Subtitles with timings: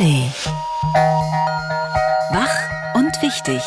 [0.00, 0.32] ARD.
[2.32, 3.60] Wach und wichtig.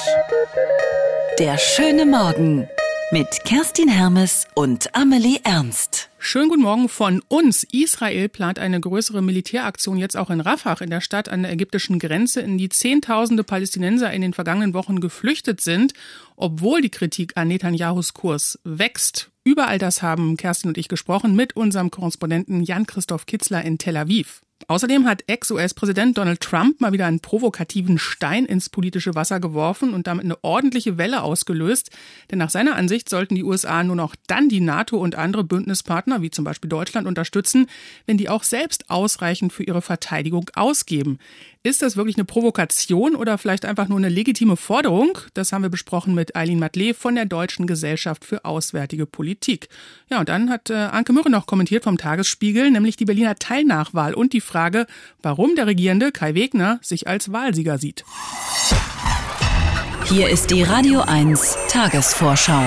[1.37, 2.67] Der schöne Morgen
[3.11, 6.09] mit Kerstin Hermes und Amelie Ernst.
[6.17, 7.63] Schönen guten Morgen von uns.
[7.71, 11.99] Israel plant eine größere Militäraktion jetzt auch in Rafah, in der Stadt an der ägyptischen
[11.99, 15.93] Grenze, in die Zehntausende Palästinenser in den vergangenen Wochen geflüchtet sind,
[16.35, 19.29] obwohl die Kritik an Netanyahus Kurs wächst.
[19.43, 23.97] Über all das haben Kerstin und ich gesprochen mit unserem Korrespondenten Jan-Christoph Kitzler in Tel
[23.97, 24.41] Aviv.
[24.67, 30.07] Außerdem hat Ex-US-Präsident Donald Trump mal wieder einen provokativen Stein ins politische Wasser geworfen und
[30.07, 31.89] damit eine ordentliche Welle ausgelöst.
[32.31, 36.21] Denn nach seiner Ansicht sollten die USA nur noch dann die NATO und andere Bündnispartner,
[36.21, 37.67] wie zum Beispiel Deutschland, unterstützen,
[38.05, 41.19] wenn die auch selbst ausreichend für ihre Verteidigung ausgeben.
[41.65, 45.17] Ist das wirklich eine Provokation oder vielleicht einfach nur eine legitime Forderung?
[45.33, 49.69] Das haben wir besprochen mit Eileen Matley von der Deutschen Gesellschaft für Auswärtige Politik.
[50.09, 54.13] Ja, und dann hat äh, Anke Mürre noch kommentiert vom Tagesspiegel, nämlich die Berliner Teilnachwahl
[54.13, 54.85] und die Frage,
[55.23, 58.05] warum der Regierende Kai Wegner sich als Wahlsieger sieht.
[60.05, 62.61] Hier ist die Radio 1 Tagesvorschau.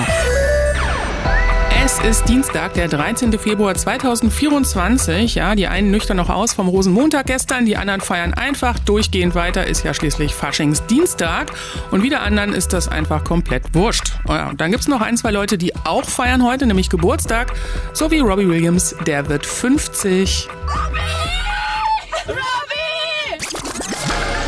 [1.85, 3.39] Es ist Dienstag, der 13.
[3.39, 5.35] Februar 2024.
[5.35, 9.65] Ja, die einen nüchtern noch aus vom Rosenmontag gestern, die anderen feiern einfach durchgehend weiter.
[9.65, 11.53] Ist ja schließlich Faschingsdienstag.
[11.89, 14.19] Und wieder anderen ist das einfach komplett wurscht.
[14.27, 17.53] Oh ja, und dann gibt's noch ein, zwei Leute, die auch feiern heute, nämlich Geburtstag.
[17.93, 20.49] So wie Robbie Williams, der wird 50.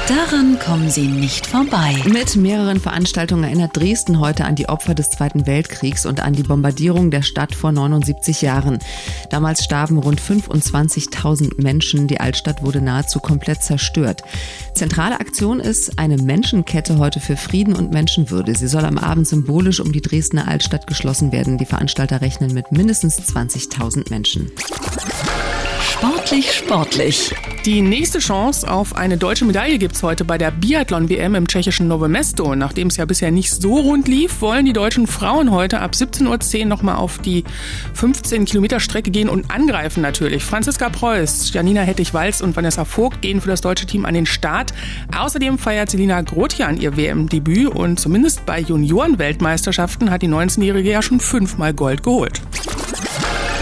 [0.09, 1.95] Daran kommen Sie nicht vorbei.
[2.11, 6.41] Mit mehreren Veranstaltungen erinnert Dresden heute an die Opfer des Zweiten Weltkriegs und an die
[6.41, 8.79] Bombardierung der Stadt vor 79 Jahren.
[9.29, 12.07] Damals starben rund 25.000 Menschen.
[12.07, 14.23] Die Altstadt wurde nahezu komplett zerstört.
[14.73, 18.55] Zentrale Aktion ist eine Menschenkette heute für Frieden und Menschenwürde.
[18.55, 21.59] Sie soll am Abend symbolisch um die Dresdner Altstadt geschlossen werden.
[21.59, 24.51] Die Veranstalter rechnen mit mindestens 20.000 Menschen.
[25.89, 27.35] Sportlich, sportlich.
[27.65, 32.07] Die nächste Chance auf eine deutsche Medaille gibt's heute bei der Biathlon-WM im tschechischen Novo
[32.07, 32.55] Mesto.
[32.55, 36.59] Nachdem es ja bisher nicht so rund lief, wollen die deutschen Frauen heute ab 17.10
[36.59, 37.43] Uhr nochmal auf die
[37.95, 40.43] 15 Kilometer Strecke gehen und angreifen natürlich.
[40.43, 44.73] Franziska Preuß, Janina Hettich-Walz und Vanessa Vogt gehen für das deutsche Team an den Start.
[45.17, 51.19] Außerdem feiert Selina Grotjan ihr WM-Debüt und zumindest bei Junioren-Weltmeisterschaften hat die 19-Jährige ja schon
[51.19, 52.41] fünfmal Gold geholt.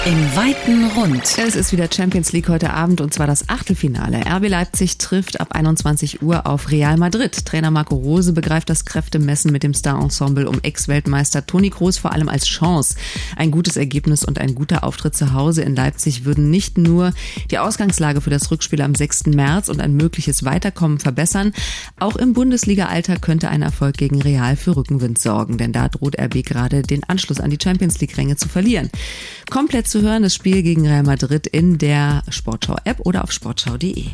[0.08, 1.38] Im weiten Rund.
[1.38, 4.22] Es ist wieder Champions League heute Abend und zwar das Achtelfinale.
[4.26, 7.46] RB Leipzig trifft ab 21 Uhr auf Real Madrid.
[7.46, 12.30] Trainer Marco Rose begreift das Kräftemessen mit dem Star-Ensemble um Ex-Weltmeister Toni Kroos vor allem
[12.30, 12.96] als Chance.
[13.36, 17.12] Ein gutes Ergebnis und ein guter Auftritt zu Hause in Leipzig würden nicht nur
[17.52, 19.26] die Ausgangslage für das Rückspiel am 6.
[19.26, 21.52] März und ein mögliches Weiterkommen verbessern,
[22.00, 26.46] auch im Bundesliga-Alter könnte ein Erfolg gegen Real für Rückenwind sorgen, denn da droht RB
[26.46, 28.90] gerade den Anschluss an die Champions League-Ränge zu verlieren.
[29.50, 34.06] Komplett zu hören das Spiel gegen Real Madrid in der Sportschau-App oder auf sportschau.de.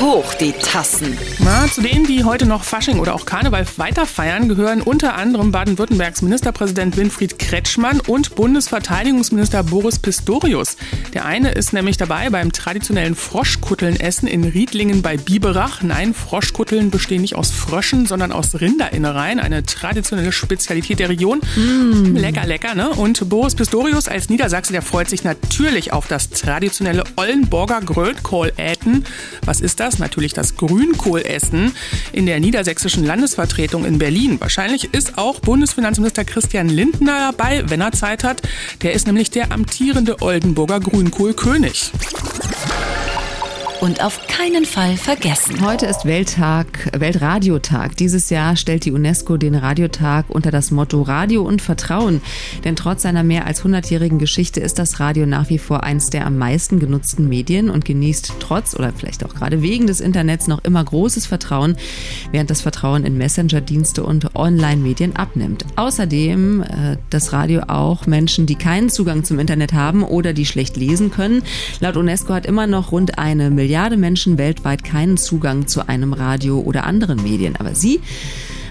[0.00, 1.16] Hoch die Tassen.
[1.38, 5.52] Na, zu denen, die heute noch Fasching oder auch Karneval weiter feiern, gehören unter anderem
[5.52, 10.76] Baden-Württembergs Ministerpräsident Winfried Kretschmann und Bundesverteidigungsminister Boris Pistorius.
[11.14, 15.80] Der eine ist nämlich dabei beim traditionellen Froschkutteln-Essen in Riedlingen bei Biberach.
[15.80, 21.40] Nein, Froschkutteln bestehen nicht aus Fröschen, sondern aus Rinderinnereien, eine traditionelle Spezialität der Region.
[21.56, 22.16] Mm.
[22.16, 22.90] Lecker, lecker, ne?
[22.90, 29.06] Und Boris Pistorius als Niedersachse, der freut sich natürlich auf das traditionelle Ollenburger Grötkohl-Äten.
[29.46, 29.85] Was ist das?
[29.86, 31.72] Das natürlich das Grünkohlessen
[32.12, 34.40] in der niedersächsischen Landesvertretung in Berlin.
[34.40, 38.42] Wahrscheinlich ist auch Bundesfinanzminister Christian Lindner dabei, wenn er Zeit hat.
[38.82, 41.92] Der ist nämlich der amtierende Oldenburger Grünkohlkönig
[43.86, 45.64] und auf keinen Fall vergessen.
[45.64, 47.96] Heute ist Welttag, Weltradiotag.
[47.96, 52.20] Dieses Jahr stellt die UNESCO den Radiotag unter das Motto Radio und Vertrauen.
[52.64, 56.26] Denn trotz seiner mehr als 100-jährigen Geschichte ist das Radio nach wie vor eins der
[56.26, 60.64] am meisten genutzten Medien und genießt trotz oder vielleicht auch gerade wegen des Internets noch
[60.64, 61.76] immer großes Vertrauen,
[62.32, 65.64] während das Vertrauen in Messenger-Dienste und Online-Medien abnimmt.
[65.76, 70.76] Außerdem äh, das Radio auch Menschen, die keinen Zugang zum Internet haben oder die schlecht
[70.76, 71.44] lesen können.
[71.78, 76.14] Laut UNESCO hat immer noch rund eine Milliarde Milliarde Menschen weltweit keinen Zugang zu einem
[76.14, 77.56] Radio oder anderen Medien.
[77.56, 78.00] Aber Sie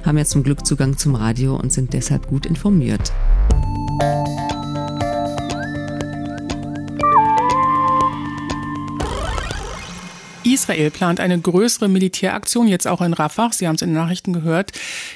[0.03, 3.13] haben ja zum Glück Zugang zum Radio und sind deshalb gut informiert.
[10.45, 13.51] Israel plant eine größere Militäraktion, jetzt auch in Rafah.
[13.51, 14.71] Sie haben es in den Nachrichten gehört.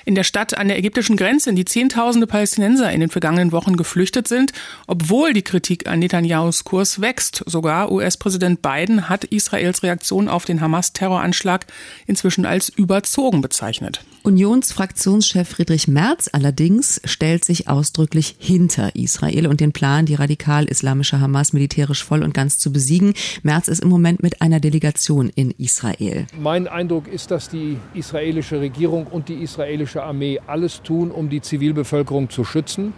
[0.05, 3.77] In der Stadt an der ägyptischen Grenze, in die Zehntausende Palästinenser in den vergangenen Wochen
[3.77, 4.51] geflüchtet sind,
[4.87, 7.43] obwohl die Kritik an Netanyahus Kurs wächst.
[7.45, 11.67] Sogar US-Präsident Biden hat Israels Reaktion auf den Hamas-Terroranschlag
[12.07, 14.01] inzwischen als überzogen bezeichnet.
[14.23, 21.53] Unionsfraktionschef Friedrich Merz allerdings stellt sich ausdrücklich hinter Israel und den Plan, die radikal-islamische Hamas
[21.53, 23.13] militärisch voll und ganz zu besiegen.
[23.43, 26.27] Merz ist im Moment mit einer Delegation in Israel.
[26.39, 31.41] Mein Eindruck ist, dass die israelische Regierung und die israelische Armee alles tun, um die
[31.41, 32.93] Zivilbevölkerung zu schützen.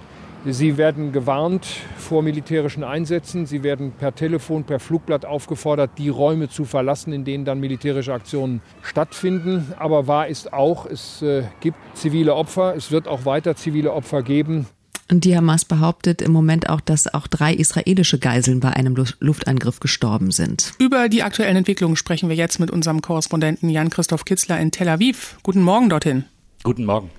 [0.46, 1.68] Sie werden gewarnt
[1.98, 3.46] vor militärischen Einsätzen.
[3.46, 8.12] Sie werden per Telefon, per Flugblatt aufgefordert, die Räume zu verlassen, in denen dann militärische
[8.12, 9.72] Aktionen stattfinden.
[9.78, 12.76] Aber wahr ist auch, es äh, gibt zivile Opfer.
[12.76, 14.66] Es wird auch weiter zivile Opfer geben.
[15.12, 19.80] Und die Hamas behauptet im Moment auch, dass auch drei israelische Geiseln bei einem Luftangriff
[19.80, 20.74] gestorben sind.
[20.80, 25.38] Über die aktuellen Entwicklungen sprechen wir jetzt mit unserem Korrespondenten Jan-Christoph Kitzler in Tel Aviv.
[25.44, 26.26] Guten Morgen dorthin.
[26.64, 27.10] Guten Morgen.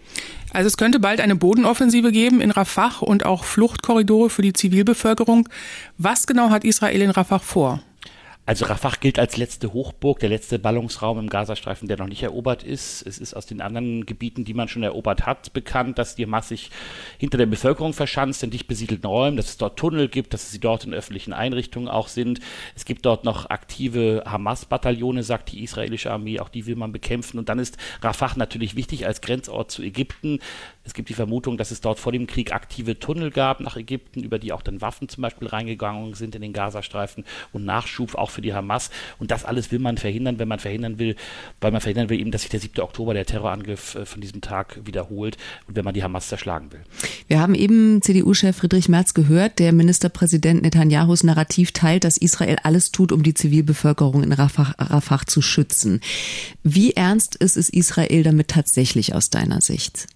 [0.52, 5.48] Also es könnte bald eine Bodenoffensive geben in Rafah und auch Fluchtkorridore für die Zivilbevölkerung.
[5.98, 7.82] Was genau hat Israel in Rafah vor?
[8.44, 12.64] Also Rafah gilt als letzte Hochburg, der letzte Ballungsraum im Gazastreifen, der noch nicht erobert
[12.64, 13.06] ist.
[13.06, 16.48] Es ist aus den anderen Gebieten, die man schon erobert hat, bekannt, dass die Hamas
[16.48, 16.72] sich
[17.18, 20.58] hinter der Bevölkerung verschanzt, in dicht besiedelten Räumen, dass es dort Tunnel gibt, dass sie
[20.58, 22.40] dort in öffentlichen Einrichtungen auch sind.
[22.74, 27.38] Es gibt dort noch aktive Hamas-Bataillone, sagt die israelische Armee, auch die will man bekämpfen.
[27.38, 30.40] Und dann ist Rafah natürlich wichtig als Grenzort zu Ägypten.
[30.82, 34.24] Es gibt die Vermutung, dass es dort vor dem Krieg aktive Tunnel gab nach Ägypten,
[34.24, 38.31] über die auch dann Waffen zum Beispiel reingegangen sind in den Gazastreifen und Nachschub auch
[38.32, 38.90] für die Hamas.
[39.18, 41.16] Und das alles will man verhindern, wenn man verhindern will,
[41.60, 42.80] weil man verhindern will eben, dass sich der 7.
[42.82, 45.36] Oktober, der Terrorangriff äh, von diesem Tag wiederholt
[45.66, 46.80] und wenn man die Hamas zerschlagen will.
[47.28, 52.92] Wir haben eben CDU-Chef Friedrich Merz gehört, der Ministerpräsident Netanyahus Narrativ teilt, dass Israel alles
[52.92, 56.00] tut, um die Zivilbevölkerung in Rafah, Rafah zu schützen.
[56.62, 60.06] Wie ernst ist es Israel damit tatsächlich aus deiner Sicht?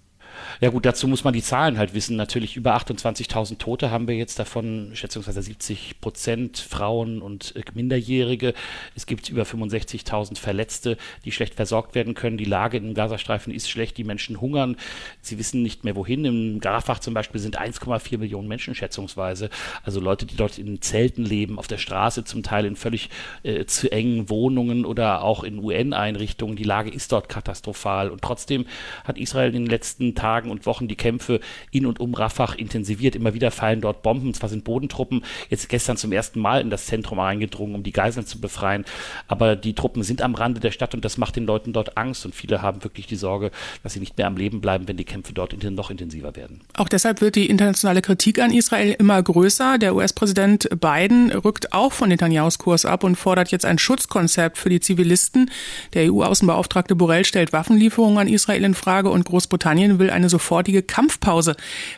[0.61, 2.17] Ja gut, dazu muss man die Zahlen halt wissen.
[2.17, 8.55] Natürlich über 28.000 Tote haben wir jetzt davon, schätzungsweise 70 Prozent Frauen und äh, Minderjährige.
[8.95, 12.39] Es gibt über 65.000 Verletzte, die schlecht versorgt werden können.
[12.39, 14.77] Die Lage im Gazastreifen ist schlecht, die Menschen hungern.
[15.21, 16.25] Sie wissen nicht mehr wohin.
[16.25, 19.51] Im Garfach zum Beispiel sind 1,4 Millionen Menschen schätzungsweise.
[19.83, 23.11] Also Leute, die dort in Zelten leben, auf der Straße zum Teil in völlig
[23.43, 26.57] äh, zu engen Wohnungen oder auch in UN-Einrichtungen.
[26.57, 28.11] Die Lage ist dort katastrophal.
[28.11, 28.67] Und trotzdem
[29.05, 31.39] hat Israel in den letzten Tagen Tagen und Wochen die Kämpfe
[31.71, 33.15] in und um Rafah intensiviert.
[33.15, 36.87] Immer wieder fallen dort Bomben, zwar sind Bodentruppen jetzt gestern zum ersten Mal in das
[36.87, 38.85] Zentrum eingedrungen, um die Geiseln zu befreien,
[39.29, 42.27] aber die Truppen sind am Rande der Stadt und das macht den Leuten dort Angst
[42.27, 43.53] und viele haben wirklich die Sorge,
[43.85, 46.61] dass sie nicht mehr am Leben bleiben, wenn die Kämpfe dort noch intensiver werden.
[46.77, 49.79] Auch deshalb wird die internationale Kritik an Israel immer größer.
[49.79, 54.71] Der US-Präsident Biden rückt auch von Netanyahus Kurs ab und fordert jetzt ein Schutzkonzept für
[54.71, 55.51] die Zivilisten.
[55.95, 61.57] Der EU-Außenbeauftragte Borrell stellt Waffenlieferungen an Israel in Frage und Großbritannien will eine sofortige Kampfpause.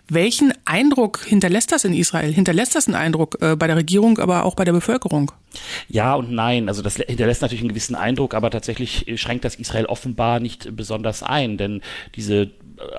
[0.08, 2.32] Welchen Eindruck hinterlässt das in Israel?
[2.32, 5.32] Hinterlässt das einen Eindruck äh, bei der Regierung, aber auch bei der Bevölkerung?
[5.88, 6.68] Ja und nein.
[6.68, 11.22] Also das hinterlässt natürlich einen gewissen Eindruck, aber tatsächlich schränkt das Israel offenbar nicht besonders
[11.22, 11.80] ein, denn
[12.14, 12.50] diese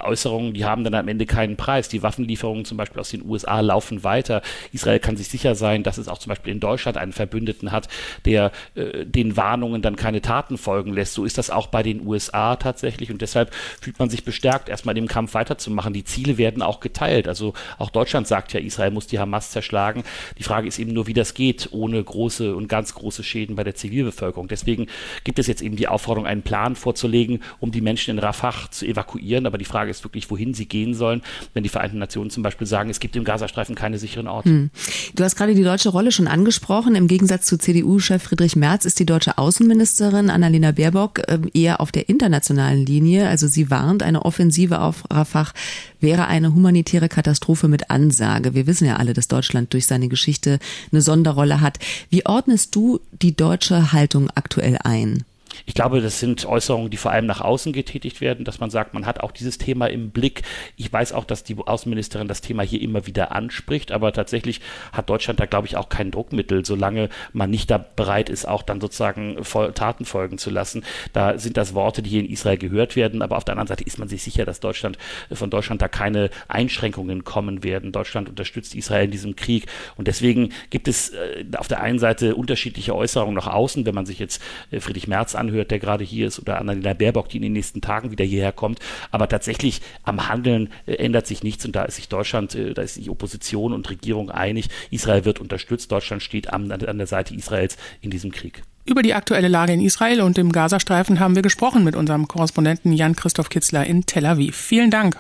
[0.01, 1.89] Äußerungen, die haben dann am Ende keinen Preis.
[1.89, 4.41] Die Waffenlieferungen zum Beispiel aus den USA laufen weiter.
[4.71, 7.87] Israel kann sich sicher sein, dass es auch zum Beispiel in Deutschland einen Verbündeten hat,
[8.25, 11.13] der äh, den Warnungen dann keine Taten folgen lässt.
[11.13, 14.95] So ist das auch bei den USA tatsächlich und deshalb fühlt man sich bestärkt, erstmal
[14.95, 15.93] dem Kampf weiterzumachen.
[15.93, 17.27] Die Ziele werden auch geteilt.
[17.27, 20.03] Also auch Deutschland sagt ja, Israel muss die Hamas zerschlagen.
[20.37, 23.63] Die Frage ist eben nur, wie das geht, ohne große und ganz große Schäden bei
[23.63, 24.47] der Zivilbevölkerung.
[24.47, 24.87] Deswegen
[25.23, 28.85] gibt es jetzt eben die Aufforderung, einen Plan vorzulegen, um die Menschen in Rafah zu
[28.85, 29.45] evakuieren.
[29.45, 31.21] Aber die Frage ist wirklich, wohin sie gehen sollen,
[31.53, 34.49] wenn die Vereinten Nationen zum Beispiel sagen, es gibt im Gazastreifen keine sicheren Orte.
[34.49, 34.69] Hm.
[35.15, 36.95] Du hast gerade die deutsche Rolle schon angesprochen.
[36.95, 41.91] Im Gegensatz zu CDU-Chef Friedrich Merz ist die deutsche Außenministerin Annalena Baerbock ähm, eher auf
[41.91, 43.29] der internationalen Linie.
[43.29, 45.53] Also sie warnt, eine Offensive auf Rafah
[45.99, 48.53] wäre eine humanitäre Katastrophe mit Ansage.
[48.53, 50.59] Wir wissen ja alle, dass Deutschland durch seine Geschichte
[50.91, 51.79] eine Sonderrolle hat.
[52.09, 55.25] Wie ordnest du die deutsche Haltung aktuell ein?
[55.69, 58.95] Ich glaube, das sind Äußerungen, die vor allem nach außen getätigt werden, dass man sagt,
[58.95, 60.41] man hat auch dieses Thema im Blick.
[60.77, 64.61] Ich weiß auch, dass die Außenministerin das Thema hier immer wieder anspricht, aber tatsächlich
[64.91, 68.63] hat Deutschland da, glaube ich, auch kein Druckmittel, solange man nicht da bereit ist, auch
[68.63, 69.37] dann sozusagen
[69.75, 70.83] Taten folgen zu lassen.
[71.13, 73.83] Da sind das Worte, die hier in Israel gehört werden, aber auf der anderen Seite
[73.83, 74.97] ist man sich sicher, dass Deutschland,
[75.31, 77.91] von Deutschland da keine Einschränkungen kommen werden.
[77.91, 82.33] Deutschland unterstützt Israel in diesem Krieg und deswegen gibt es äh, auf der einen Seite
[82.33, 86.27] unterschiedliche Äußerungen nach außen, wenn man sich jetzt äh, Friedrich Merz anhört, der gerade hier
[86.27, 88.79] ist, oder Annalena Baerbock, die in den nächsten Tagen wieder hierher kommt.
[89.11, 92.81] Aber tatsächlich am Handeln äh, ändert sich nichts und da ist sich Deutschland, äh, da
[92.81, 94.69] ist sich Opposition und Regierung einig.
[94.91, 95.91] Israel wird unterstützt.
[95.91, 98.63] Deutschland steht an, an der Seite Israels in diesem Krieg.
[98.85, 102.91] Über die aktuelle Lage in Israel und im Gazastreifen haben wir gesprochen mit unserem Korrespondenten
[102.91, 104.55] Jan-Christoph Kitzler in Tel Aviv.
[104.55, 105.15] Vielen Dank.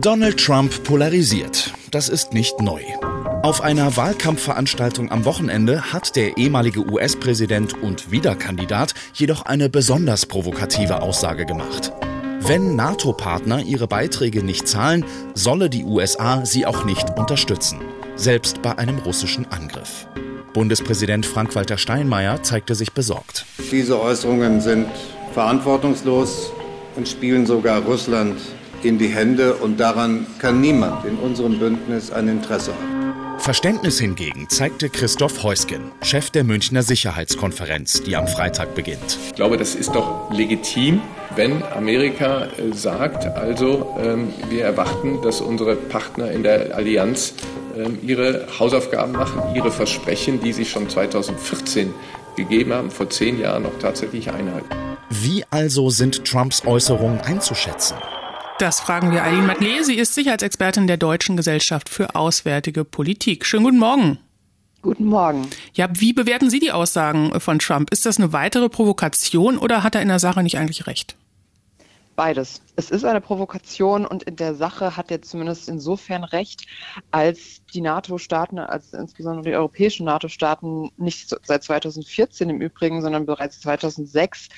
[0.00, 1.72] Donald Trump polarisiert.
[1.90, 2.80] Das ist nicht neu.
[3.42, 11.02] Auf einer Wahlkampfveranstaltung am Wochenende hat der ehemalige US-Präsident und Wiederkandidat jedoch eine besonders provokative
[11.02, 11.92] Aussage gemacht.
[12.38, 17.80] Wenn NATO-Partner ihre Beiträge nicht zahlen, solle die USA sie auch nicht unterstützen.
[18.14, 20.06] selbst bei einem russischen Angriff.
[20.52, 23.46] Bundespräsident Frank-Walter Steinmeier zeigte sich besorgt.
[23.72, 24.86] Diese Äußerungen sind
[25.32, 26.52] verantwortungslos
[26.94, 28.38] und spielen sogar Russland
[28.82, 33.01] in die Hände und daran kann niemand in unserem Bündnis ein Interesse haben.
[33.42, 39.18] Verständnis hingegen zeigte Christoph Heusgen, Chef der Münchner Sicherheitskonferenz, die am Freitag beginnt.
[39.26, 41.00] Ich glaube, das ist doch legitim,
[41.34, 47.34] wenn Amerika äh, sagt, also ähm, wir erwarten, dass unsere Partner in der Allianz
[47.76, 51.92] ähm, ihre Hausaufgaben machen, ihre Versprechen, die sie schon 2014
[52.36, 54.68] gegeben haben, vor zehn Jahren auch tatsächlich einhalten.
[55.10, 57.96] Wie also sind Trumps Äußerungen einzuschätzen?
[58.58, 59.82] Das fragen wir Eileen Matle.
[59.82, 63.44] Sie ist Sicherheitsexpertin der Deutschen Gesellschaft für Auswärtige Politik.
[63.44, 64.18] Schönen guten Morgen.
[64.82, 65.48] Guten Morgen.
[65.74, 67.90] Ja, wie bewerten Sie die Aussagen von Trump?
[67.90, 71.16] Ist das eine weitere Provokation oder hat er in der Sache nicht eigentlich recht?
[72.14, 72.60] Beides.
[72.76, 76.66] Es ist eine Provokation und in der Sache hat er zumindest insofern recht,
[77.10, 83.60] als die NATO-Staaten, als insbesondere die europäischen NATO-Staaten nicht seit 2014 im Übrigen, sondern bereits
[83.60, 84.48] 2006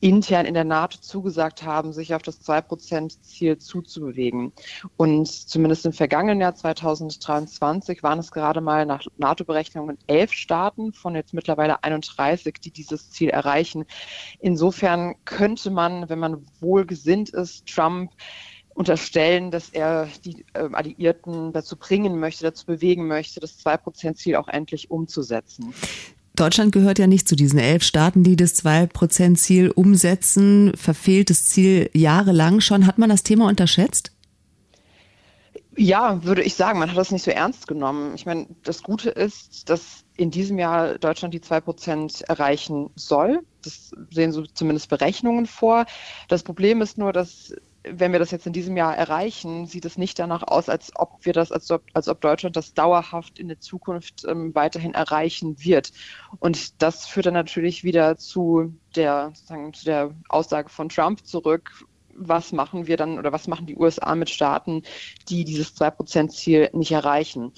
[0.00, 4.52] intern in der NATO zugesagt haben, sich auf das 2-Prozent-Ziel zuzubewegen.
[4.96, 11.14] Und zumindest im vergangenen Jahr 2023 waren es gerade mal nach NATO-Berechnungen elf Staaten von
[11.14, 13.84] jetzt mittlerweile 31, die dieses Ziel erreichen.
[14.38, 18.12] Insofern könnte man, wenn man wohlgesinnt ist, Trump
[18.80, 24.48] unterstellen, dass er die äh, Alliierten dazu bringen möchte, dazu bewegen möchte, das 2-Prozent-Ziel auch
[24.48, 25.74] endlich umzusetzen.
[26.34, 30.72] Deutschland gehört ja nicht zu diesen elf Staaten, die das 2-Prozent-Ziel umsetzen.
[30.76, 32.86] Verfehlt das Ziel jahrelang schon.
[32.86, 34.12] Hat man das Thema unterschätzt?
[35.76, 36.78] Ja, würde ich sagen.
[36.78, 38.14] Man hat das nicht so ernst genommen.
[38.14, 43.40] Ich meine, das Gute ist, dass in diesem Jahr Deutschland die 2% erreichen soll.
[43.62, 45.84] Das sehen so zumindest Berechnungen vor.
[46.28, 49.96] Das Problem ist nur, dass wenn wir das jetzt in diesem Jahr erreichen, sieht es
[49.96, 53.48] nicht danach aus, als ob wir das, als ob, als ob Deutschland das dauerhaft in
[53.48, 55.92] der Zukunft ähm, weiterhin erreichen wird.
[56.38, 61.84] Und das führt dann natürlich wieder zu der, sozusagen, zu der Aussage von Trump zurück.
[62.14, 64.82] Was machen wir dann oder was machen die USA mit Staaten,
[65.28, 67.52] die dieses 2-Prozent-Ziel nicht erreichen?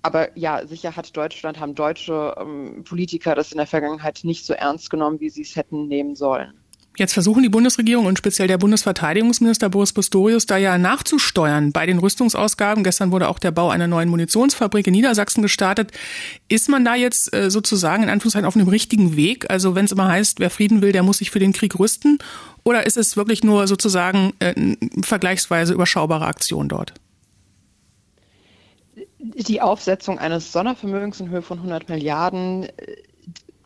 [0.00, 4.54] Aber ja, sicher hat Deutschland, haben deutsche ähm, Politiker das in der Vergangenheit nicht so
[4.54, 6.58] ernst genommen, wie sie es hätten nehmen sollen.
[6.98, 12.00] Jetzt versuchen die Bundesregierung und speziell der Bundesverteidigungsminister Boris Pistorius da ja nachzusteuern bei den
[12.00, 12.82] Rüstungsausgaben.
[12.82, 15.92] Gestern wurde auch der Bau einer neuen Munitionsfabrik in Niedersachsen gestartet.
[16.48, 19.48] Ist man da jetzt äh, sozusagen in Anführungszeichen auf einem richtigen Weg?
[19.48, 22.18] Also wenn es immer heißt, wer Frieden will, der muss sich für den Krieg rüsten?
[22.64, 24.54] Oder ist es wirklich nur sozusagen äh,
[25.00, 26.94] vergleichsweise überschaubare Aktion dort?
[29.20, 32.66] Die Aufsetzung eines Sondervermögens in Höhe von 100 Milliarden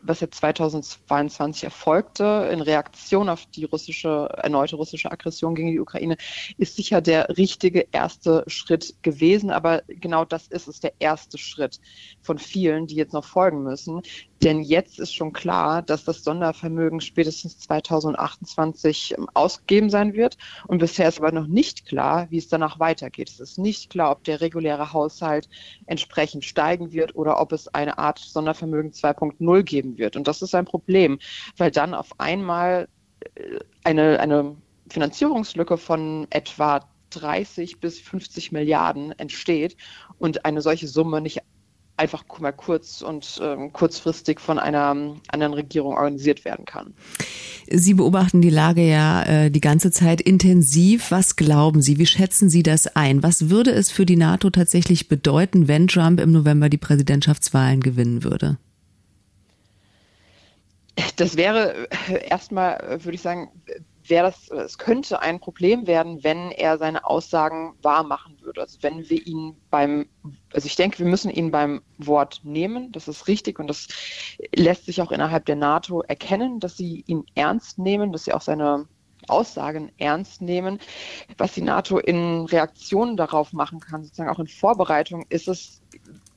[0.03, 6.17] was jetzt 2022 erfolgte, in Reaktion auf die russische, erneute russische Aggression gegen die Ukraine,
[6.57, 9.49] ist sicher der richtige erste Schritt gewesen.
[9.49, 11.79] Aber genau das ist es, der erste Schritt
[12.21, 14.01] von vielen, die jetzt noch folgen müssen.
[14.43, 20.37] Denn jetzt ist schon klar, dass das Sondervermögen spätestens 2028 ähm, ausgegeben sein wird.
[20.67, 23.29] Und bisher ist aber noch nicht klar, wie es danach weitergeht.
[23.29, 25.47] Es ist nicht klar, ob der reguläre Haushalt
[25.85, 30.17] entsprechend steigen wird oder ob es eine Art Sondervermögen 2.0 geben wird.
[30.17, 31.19] Und das ist ein Problem,
[31.55, 32.89] weil dann auf einmal
[33.35, 34.57] äh, eine, eine
[34.89, 36.81] Finanzierungslücke von etwa
[37.11, 39.77] 30 bis 50 Milliarden entsteht
[40.17, 41.41] und eine solche Summe nicht
[42.03, 46.93] einfach mal kurz und ähm, kurzfristig von einer ähm, anderen Regierung organisiert werden kann.
[47.71, 51.11] Sie beobachten die Lage ja äh, die ganze Zeit intensiv.
[51.11, 51.97] Was glauben Sie?
[51.97, 53.23] Wie schätzen Sie das ein?
[53.23, 58.23] Was würde es für die NATO tatsächlich bedeuten, wenn Trump im November die Präsidentschaftswahlen gewinnen
[58.23, 58.57] würde?
[61.15, 63.49] Das wäre äh, erstmal, äh, würde ich sagen,
[64.09, 68.61] wäre das, es könnte ein Problem werden, wenn er seine Aussagen wahr machen würde.
[68.61, 70.07] Also wenn wir ihn beim,
[70.53, 72.91] also ich denke, wir müssen ihn beim Wort nehmen.
[72.91, 73.87] Das ist richtig und das
[74.55, 78.41] lässt sich auch innerhalb der NATO erkennen, dass sie ihn ernst nehmen, dass sie auch
[78.41, 78.87] seine
[79.27, 80.79] Aussagen ernst nehmen.
[81.37, 85.81] Was die NATO in Reaktion darauf machen kann, sozusagen auch in Vorbereitung, ist es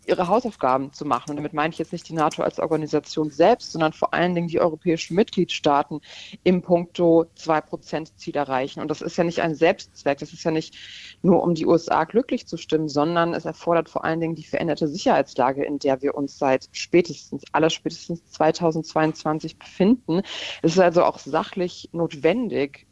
[0.07, 1.31] ihre Hausaufgaben zu machen.
[1.31, 4.49] Und damit meine ich jetzt nicht die NATO als Organisation selbst, sondern vor allen Dingen
[4.49, 6.01] die europäischen Mitgliedstaaten
[6.45, 8.81] im Punkto 2-Prozent-Ziel erreichen.
[8.81, 10.19] Und das ist ja nicht ein Selbstzweck.
[10.19, 10.75] Das ist ja nicht
[11.23, 14.89] nur, um die USA glücklich zu stimmen, sondern es erfordert vor allen Dingen die veränderte
[14.89, 20.23] Sicherheitslage, in der wir uns seit spätestens, aller spätestens 2022 befinden.
[20.63, 22.86] Es ist also auch sachlich notwendig,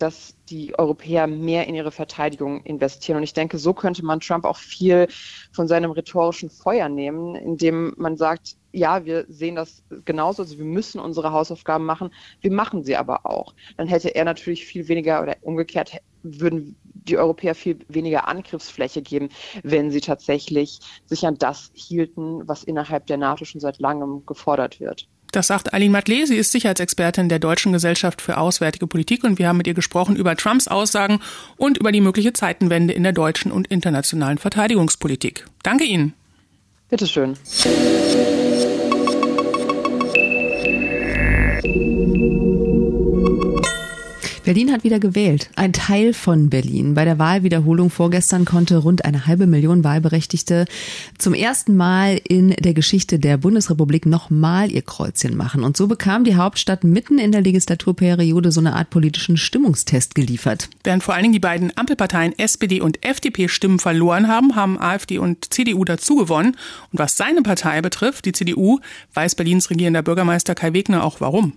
[0.00, 3.18] dass die Europäer mehr in ihre Verteidigung investieren.
[3.18, 5.06] Und ich denke, so könnte man Trump auch viel
[5.52, 10.64] von seinem rhetorischen Feuer nehmen, indem man sagt, ja, wir sehen das genauso, also wir
[10.64, 13.54] müssen unsere Hausaufgaben machen, wir machen sie aber auch.
[13.76, 19.30] Dann hätte er natürlich viel weniger oder umgekehrt würden die Europäer viel weniger Angriffsfläche geben,
[19.62, 24.80] wenn sie tatsächlich sich an das hielten, was innerhalb der NATO schon seit langem gefordert
[24.80, 25.08] wird.
[25.32, 26.26] Das sagt Aline Matle.
[26.26, 30.16] Sie ist Sicherheitsexpertin der Deutschen Gesellschaft für Auswärtige Politik und wir haben mit ihr gesprochen
[30.16, 31.20] über Trumps Aussagen
[31.56, 35.46] und über die mögliche Zeitenwende in der deutschen und internationalen Verteidigungspolitik.
[35.62, 36.14] Danke Ihnen.
[36.88, 37.36] Bitteschön.
[44.42, 45.50] Berlin hat wieder gewählt.
[45.54, 46.94] Ein Teil von Berlin.
[46.94, 50.64] Bei der Wahlwiederholung vorgestern konnte rund eine halbe Million Wahlberechtigte
[51.18, 55.62] zum ersten Mal in der Geschichte der Bundesrepublik nochmal ihr Kreuzchen machen.
[55.62, 60.70] Und so bekam die Hauptstadt mitten in der Legislaturperiode so eine Art politischen Stimmungstest geliefert.
[60.84, 65.18] Während vor allen Dingen die beiden Ampelparteien SPD und FDP Stimmen verloren haben, haben AfD
[65.18, 66.56] und CDU dazu gewonnen.
[66.92, 68.80] Und was seine Partei betrifft, die CDU,
[69.12, 71.52] weiß Berlins regierender Bürgermeister Kai Wegner auch warum.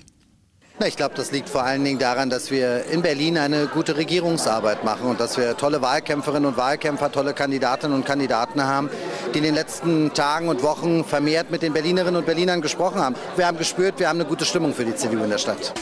[0.80, 4.84] Ich glaube, das liegt vor allen Dingen daran, dass wir in Berlin eine gute Regierungsarbeit
[4.84, 8.89] machen und dass wir tolle Wahlkämpferinnen und Wahlkämpfer, tolle Kandidatinnen und Kandidaten haben,
[9.34, 13.15] die in den letzten Tagen und Wochen vermehrt mit den Berlinerinnen und Berlinern gesprochen haben.
[13.36, 15.74] Wir haben gespürt, wir haben eine gute Stimmung für die CDU in der Stadt.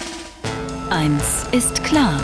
[0.90, 2.22] Eins ist klar.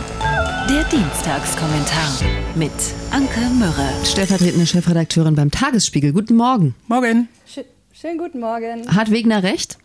[0.68, 2.20] Der Dienstagskommentar
[2.54, 2.70] mit
[3.10, 3.88] Anke Mürre.
[4.04, 6.12] Stellvertretende Chefredakteurin beim Tagesspiegel.
[6.12, 6.74] Guten Morgen.
[6.86, 7.28] Morgen.
[7.92, 8.94] Schönen guten Morgen.
[8.94, 9.78] Hat Wegner recht?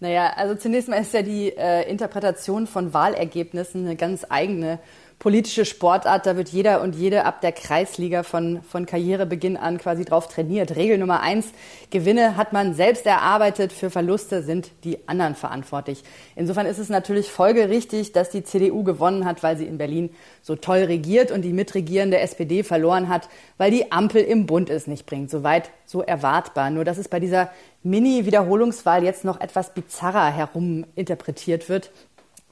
[0.00, 4.78] Naja, also zunächst mal ist ja die äh, Interpretation von Wahlergebnissen eine ganz eigene
[5.18, 6.26] politische Sportart.
[6.26, 10.76] Da wird jeder und jede ab der Kreisliga von, von Karrierebeginn an quasi drauf trainiert.
[10.76, 11.46] Regel Nummer eins,
[11.90, 16.02] Gewinne hat man selbst erarbeitet, für Verluste sind die anderen verantwortlich.
[16.34, 20.10] Insofern ist es natürlich folgerichtig, dass die CDU gewonnen hat, weil sie in Berlin
[20.42, 24.86] so toll regiert und die mitregierende SPD verloren hat, weil die Ampel im Bund es
[24.86, 25.30] nicht bringt.
[25.30, 26.70] Soweit so erwartbar.
[26.70, 27.50] Nur dass es bei dieser
[27.82, 31.90] Mini-Wiederholungswahl jetzt noch etwas bizarrer heruminterpretiert wird.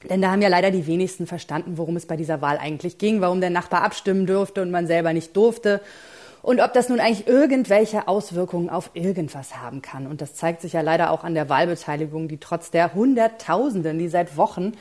[0.09, 3.21] Denn da haben ja leider die wenigsten verstanden, worum es bei dieser Wahl eigentlich ging,
[3.21, 5.81] warum der Nachbar abstimmen durfte und man selber nicht durfte.
[6.41, 10.05] Und ob das nun eigentlich irgendwelche Auswirkungen auf irgendwas haben kann.
[10.05, 14.07] Und das zeigt sich ja leider auch an der Wahlbeteiligung, die trotz der Hunderttausenden, die
[14.07, 14.73] seit Wochen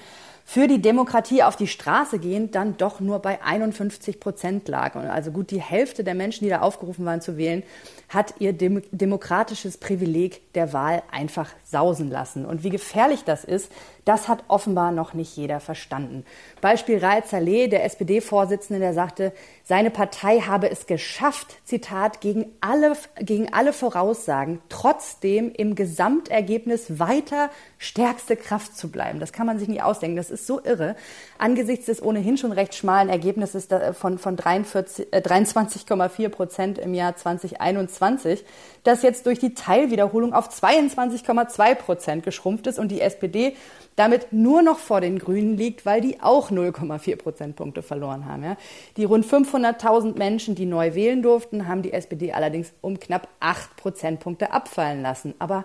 [0.47, 4.95] für die Demokratie auf die Straße gehen, dann doch nur bei 51 Prozent lag.
[4.95, 7.63] Und also gut die Hälfte der Menschen, die da aufgerufen waren zu wählen,
[8.11, 12.45] hat ihr dem demokratisches Privileg der Wahl einfach sausen lassen.
[12.45, 13.73] Und wie gefährlich das ist,
[14.05, 16.25] das hat offenbar noch nicht jeder verstanden.
[16.61, 19.33] Beispiel Raed Saleh, der SPD-Vorsitzende, der sagte,
[19.65, 27.49] seine Partei habe es geschafft, Zitat, gegen alle, gegen alle Voraussagen, trotzdem im Gesamtergebnis weiter
[27.79, 29.21] stärkste Kraft zu bleiben.
[29.21, 30.17] Das kann man sich nie ausdenken.
[30.17, 30.97] Das ist so irre.
[31.39, 38.45] Angesichts des ohnehin schon recht schmalen Ergebnisses von, von 23,4 äh, Prozent im Jahr 2021,
[38.83, 43.57] das jetzt durch die Teilwiederholung auf 22,2 Prozent geschrumpft ist und die SPD
[43.97, 48.43] damit nur noch vor den Grünen liegt, weil die auch 0,4 Prozentpunkte verloren haben.
[48.45, 48.57] Ja.
[48.97, 53.77] Die rund 500.000 Menschen, die neu wählen durften, haben die SPD allerdings um knapp 8
[53.77, 55.35] Prozentpunkte abfallen lassen.
[55.39, 55.65] Aber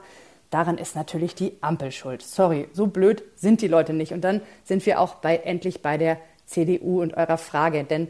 [0.50, 2.22] daran ist natürlich die Ampel schuld.
[2.22, 4.14] Sorry, so blöd sind die Leute nicht.
[4.14, 7.84] Und dann sind wir auch bei, endlich bei der CDU und eurer Frage.
[7.84, 8.08] Denn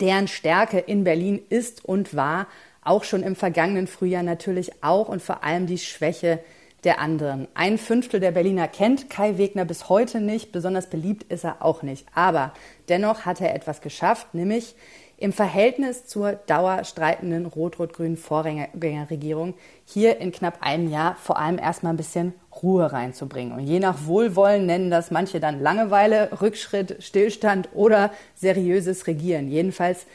[0.00, 2.46] deren Stärke in Berlin ist und war
[2.82, 6.40] auch schon im vergangenen Frühjahr natürlich auch und vor allem die Schwäche
[6.84, 7.48] der anderen.
[7.54, 11.82] Ein Fünftel der Berliner kennt Kai Wegner bis heute nicht, besonders beliebt ist er auch
[11.82, 12.06] nicht.
[12.14, 12.52] Aber
[12.90, 14.74] dennoch hat er etwas geschafft, nämlich
[15.16, 21.98] im Verhältnis zur dauerstreitenden rot-rot-grünen Vorgängerregierung hier in knapp einem Jahr vor allem erstmal ein
[21.98, 23.52] bisschen Ruhe reinzubringen.
[23.52, 29.48] Und je nach Wohlwollen nennen das manche dann Langeweile, Rückschritt, Stillstand oder seriöses Regieren.
[29.48, 30.06] Jedenfalls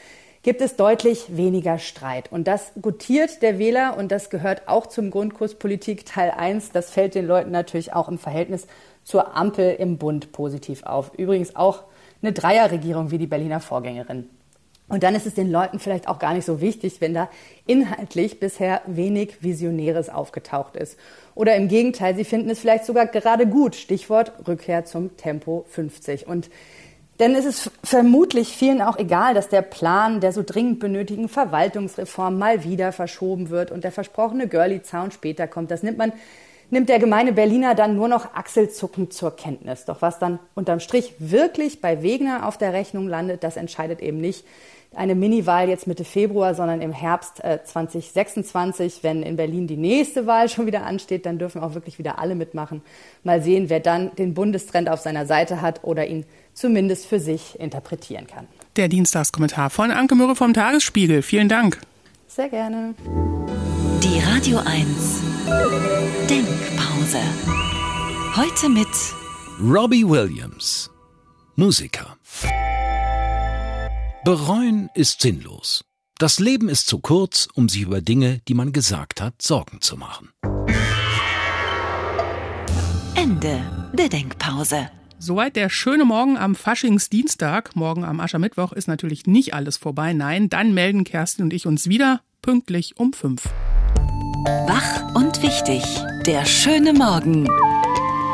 [0.42, 2.32] gibt es deutlich weniger Streit.
[2.32, 6.72] Und das gutiert der Wähler und das gehört auch zum Grundkurs Politik Teil 1.
[6.72, 8.66] Das fällt den Leuten natürlich auch im Verhältnis
[9.04, 11.12] zur Ampel im Bund positiv auf.
[11.16, 11.84] Übrigens auch
[12.22, 14.28] eine Dreierregierung wie die Berliner Vorgängerin.
[14.90, 17.30] Und dann ist es den Leuten vielleicht auch gar nicht so wichtig, wenn da
[17.66, 20.98] inhaltlich bisher wenig Visionäres aufgetaucht ist.
[21.36, 23.76] Oder im Gegenteil, sie finden es vielleicht sogar gerade gut.
[23.76, 26.26] Stichwort Rückkehr zum Tempo 50.
[26.26, 26.50] Und
[27.20, 32.36] denn es ist vermutlich vielen auch egal, dass der Plan der so dringend benötigten Verwaltungsreform
[32.36, 35.70] mal wieder verschoben wird und der versprochene Girly-Zaun später kommt.
[35.70, 36.12] Das nimmt man
[36.70, 39.84] nimmt der gemeine Berliner dann nur noch achselzuckend zur Kenntnis.
[39.84, 44.20] Doch was dann unterm Strich wirklich bei Wegner auf der Rechnung landet, das entscheidet eben
[44.20, 44.44] nicht
[44.94, 50.26] eine Miniwahl jetzt Mitte Februar, sondern im Herbst äh, 2026, wenn in Berlin die nächste
[50.26, 52.82] Wahl schon wieder ansteht, dann dürfen auch wirklich wieder alle mitmachen.
[53.22, 56.24] Mal sehen, wer dann den Bundestrend auf seiner Seite hat oder ihn
[56.54, 58.46] zumindest für sich interpretieren kann.
[58.76, 61.22] Der Dienstagskommentar von Anke Mürre vom Tagesspiegel.
[61.22, 61.78] Vielen Dank.
[62.26, 62.94] Sehr gerne.
[64.02, 65.22] Die Radio 1
[66.28, 67.18] Denkpause.
[68.36, 68.88] Heute mit
[69.60, 70.90] Robbie Williams,
[71.56, 72.16] Musiker.
[74.22, 75.82] Bereuen ist sinnlos.
[76.18, 79.96] Das Leben ist zu kurz, um sich über Dinge, die man gesagt hat, Sorgen zu
[79.96, 80.28] machen.
[83.14, 83.62] Ende
[83.94, 84.90] der Denkpause.
[85.18, 87.74] Soweit der schöne Morgen am Faschingsdienstag.
[87.76, 90.12] Morgen am Aschermittwoch ist natürlich nicht alles vorbei.
[90.12, 93.48] Nein, dann melden Kerstin und ich uns wieder pünktlich um fünf.
[94.66, 95.82] Wach und wichtig.
[96.26, 97.48] Der schöne Morgen.